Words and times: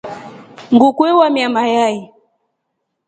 Nguku 0.73 1.01
ewamia 1.11 1.47
mayai. 1.55 1.99